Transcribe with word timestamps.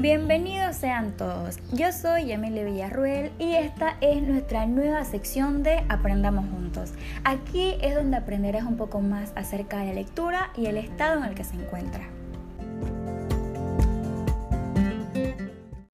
Bienvenidos 0.00 0.76
sean 0.76 1.14
todos. 1.14 1.58
Yo 1.72 1.92
soy 1.92 2.32
Emilia 2.32 2.64
Villarruel 2.64 3.32
y 3.38 3.52
esta 3.52 3.98
es 4.00 4.22
nuestra 4.22 4.64
nueva 4.64 5.04
sección 5.04 5.62
de 5.62 5.84
Aprendamos 5.90 6.48
Juntos. 6.48 6.94
Aquí 7.22 7.74
es 7.82 7.96
donde 7.96 8.16
aprenderás 8.16 8.64
un 8.64 8.78
poco 8.78 9.02
más 9.02 9.30
acerca 9.36 9.80
de 9.80 9.88
la 9.88 9.92
lectura 9.92 10.52
y 10.56 10.64
el 10.66 10.78
estado 10.78 11.18
en 11.18 11.24
el 11.24 11.34
que 11.34 11.44
se 11.44 11.54
encuentra. 11.56 12.08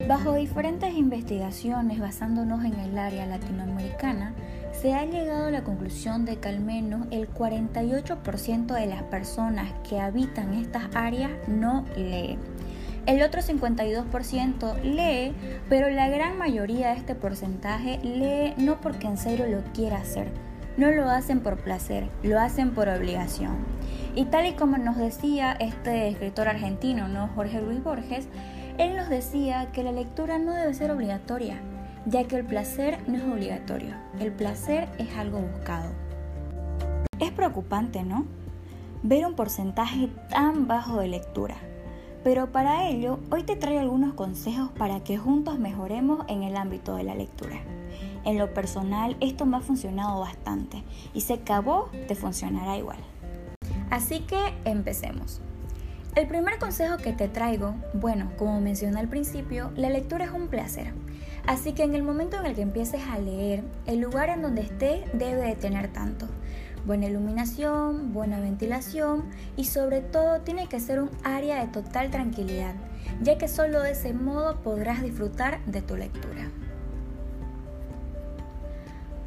Bajo 0.07 0.35
diferentes 0.35 0.93
investigaciones 0.93 1.99
basándonos 1.99 2.63
en 2.63 2.79
el 2.79 2.97
área 2.97 3.25
latinoamericana, 3.25 4.33
se 4.71 4.93
ha 4.93 5.03
llegado 5.03 5.47
a 5.47 5.51
la 5.51 5.65
conclusión 5.65 6.23
de 6.23 6.37
que 6.37 6.47
al 6.47 6.61
menos 6.61 7.07
el 7.11 7.29
48% 7.29 8.67
de 8.67 8.85
las 8.85 9.03
personas 9.03 9.69
que 9.89 9.99
habitan 9.99 10.53
estas 10.53 10.95
áreas 10.95 11.31
no 11.49 11.83
leen. 11.97 12.39
El 13.07 13.23
otro 13.23 13.41
52% 13.41 14.81
lee, 14.83 15.33
pero 15.69 15.89
la 15.89 16.09
gran 16.09 16.37
mayoría 16.37 16.89
de 16.89 16.97
este 16.97 17.15
porcentaje 17.15 17.99
lee 18.03 18.53
no 18.57 18.81
porque 18.81 19.07
en 19.07 19.15
serio 19.15 19.47
lo 19.47 19.63
quiera 19.71 19.99
hacer, 19.99 20.27
no 20.75 20.91
lo 20.91 21.09
hacen 21.09 21.39
por 21.39 21.55
placer, 21.55 22.09
lo 22.21 22.37
hacen 22.37 22.71
por 22.71 22.89
obligación. 22.89 23.55
Y 24.13 24.25
tal 24.25 24.45
y 24.45 24.55
como 24.55 24.77
nos 24.77 24.97
decía 24.97 25.53
este 25.53 26.09
escritor 26.09 26.49
argentino, 26.49 27.07
¿no? 27.07 27.29
Jorge 27.29 27.61
Luis 27.61 27.81
Borges, 27.81 28.27
él 28.77 28.97
nos 28.97 29.07
decía 29.07 29.71
que 29.71 29.83
la 29.83 29.93
lectura 29.93 30.37
no 30.37 30.51
debe 30.51 30.73
ser 30.73 30.91
obligatoria, 30.91 31.61
ya 32.07 32.25
que 32.25 32.35
el 32.35 32.43
placer 32.43 32.99
no 33.07 33.15
es 33.15 33.23
obligatorio, 33.23 33.95
el 34.19 34.33
placer 34.33 34.89
es 34.97 35.15
algo 35.15 35.39
buscado. 35.39 35.93
Es 37.21 37.31
preocupante, 37.31 38.03
¿no? 38.03 38.25
Ver 39.01 39.25
un 39.25 39.35
porcentaje 39.35 40.09
tan 40.29 40.67
bajo 40.67 40.99
de 40.99 41.07
lectura. 41.07 41.55
Pero 42.27 42.51
para 42.51 42.89
ello, 42.89 43.19
hoy 43.31 43.43
te 43.43 43.55
traigo 43.55 43.79
algunos 43.79 44.13
consejos 44.13 44.69
para 44.77 45.01
que 45.01 45.17
juntos 45.17 45.59
mejoremos 45.59 46.25
en 46.27 46.43
el 46.43 46.57
ámbito 46.57 46.97
de 46.97 47.05
la 47.05 47.15
lectura. 47.15 47.55
En 48.25 48.37
lo 48.37 48.53
personal, 48.53 49.15
esto 49.21 49.45
me 49.45 49.55
ha 49.55 49.61
funcionado 49.61 50.19
bastante 50.19 50.83
y 51.13 51.21
sé 51.21 51.39
que 51.39 51.53
a 51.53 51.61
vos 51.61 51.89
te 52.09 52.15
funcionará 52.15 52.75
igual. 52.75 52.97
Así 53.89 54.19
que 54.19 54.37
empecemos. 54.65 55.39
El 56.15 56.27
primer 56.27 56.59
consejo 56.59 56.97
que 56.97 57.13
te 57.13 57.29
traigo, 57.29 57.75
bueno, 57.93 58.29
como 58.37 58.59
mencioné 58.59 58.99
al 58.99 59.07
principio, 59.07 59.71
la 59.77 59.89
lectura 59.89 60.25
es 60.25 60.31
un 60.31 60.49
placer. 60.49 60.93
Así 61.45 61.71
que 61.71 61.83
en 61.83 61.95
el 61.95 62.03
momento 62.03 62.37
en 62.37 62.45
el 62.45 62.55
que 62.55 62.61
empieces 62.61 63.03
a 63.09 63.19
leer, 63.19 63.63
el 63.85 64.01
lugar 64.01 64.27
en 64.27 64.41
donde 64.41 64.63
estés 64.63 65.05
debe 65.13 65.43
de 65.43 65.55
tener 65.55 65.93
tanto. 65.93 66.27
Buena 66.87 67.07
iluminación, 67.07 68.13
buena 68.13 68.39
ventilación 68.39 69.25
y 69.57 69.65
sobre 69.65 69.99
todo 69.99 70.39
tiene 70.39 70.69
que 70.69 70.79
ser 70.79 71.01
un 71.01 71.09
área 71.21 71.59
de 71.59 71.67
total 71.67 72.11
tranquilidad, 72.11 72.75
ya 73.21 73.37
que 73.37 73.49
solo 73.49 73.81
de 73.81 73.91
ese 73.91 74.13
modo 74.13 74.61
podrás 74.61 75.03
disfrutar 75.03 75.59
de 75.65 75.81
tu 75.81 75.97
lectura. 75.97 76.49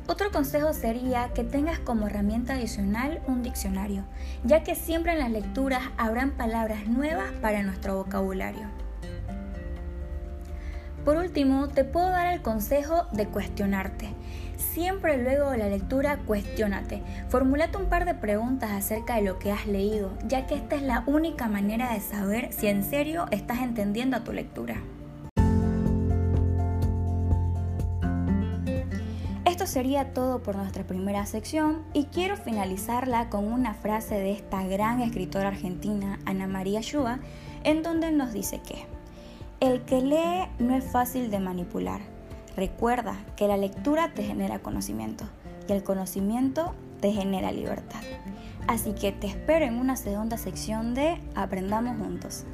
Otro 0.06 0.32
consejo 0.32 0.72
sería 0.72 1.34
que 1.34 1.44
tengas 1.44 1.78
como 1.78 2.06
herramienta 2.06 2.54
adicional 2.54 3.20
un 3.26 3.42
diccionario, 3.42 4.04
ya 4.42 4.62
que 4.62 4.74
siempre 4.74 5.12
en 5.12 5.18
las 5.18 5.30
lecturas 5.30 5.82
habrán 5.98 6.30
palabras 6.38 6.86
nuevas 6.86 7.30
para 7.42 7.62
nuestro 7.62 7.94
vocabulario. 7.94 8.68
Por 11.04 11.16
último, 11.16 11.68
te 11.68 11.84
puedo 11.84 12.10
dar 12.10 12.32
el 12.32 12.42
consejo 12.42 13.06
de 13.12 13.26
cuestionarte. 13.26 14.10
Siempre 14.56 15.22
luego 15.22 15.50
de 15.50 15.58
la 15.58 15.68
lectura, 15.68 16.18
cuestionate. 16.26 17.02
Formulate 17.28 17.78
un 17.78 17.86
par 17.86 18.04
de 18.04 18.14
preguntas 18.14 18.70
acerca 18.70 19.16
de 19.16 19.22
lo 19.22 19.38
que 19.38 19.50
has 19.50 19.66
leído, 19.66 20.12
ya 20.26 20.46
que 20.46 20.54
esta 20.54 20.76
es 20.76 20.82
la 20.82 21.02
única 21.06 21.48
manera 21.48 21.92
de 21.94 22.00
saber 22.00 22.52
si 22.52 22.66
en 22.66 22.84
serio 22.84 23.26
estás 23.30 23.60
entendiendo 23.60 24.18
a 24.18 24.24
tu 24.24 24.32
lectura. 24.32 24.82
Esto 29.46 29.66
sería 29.66 30.12
todo 30.12 30.42
por 30.42 30.56
nuestra 30.56 30.84
primera 30.84 31.26
sección 31.26 31.82
y 31.92 32.04
quiero 32.04 32.36
finalizarla 32.36 33.30
con 33.30 33.50
una 33.50 33.74
frase 33.74 34.14
de 34.14 34.32
esta 34.32 34.62
gran 34.64 35.00
escritora 35.00 35.48
argentina, 35.48 36.18
Ana 36.24 36.46
María 36.46 36.80
Shua, 36.82 37.18
en 37.64 37.82
donde 37.82 38.12
nos 38.12 38.32
dice 38.32 38.60
que 38.60 38.86
el 39.60 39.82
que 39.82 40.00
lee 40.00 40.48
no 40.58 40.74
es 40.74 40.84
fácil 40.84 41.30
de 41.30 41.38
manipular. 41.38 42.00
Recuerda 42.56 43.14
que 43.36 43.46
la 43.46 43.58
lectura 43.58 44.12
te 44.14 44.22
genera 44.22 44.60
conocimiento 44.60 45.24
y 45.68 45.72
el 45.72 45.82
conocimiento 45.82 46.74
te 47.00 47.12
genera 47.12 47.52
libertad. 47.52 48.00
Así 48.66 48.92
que 48.92 49.12
te 49.12 49.26
espero 49.26 49.66
en 49.66 49.78
una 49.78 49.96
segunda 49.96 50.38
sección 50.38 50.94
de 50.94 51.20
Aprendamos 51.34 51.98
Juntos. 51.98 52.44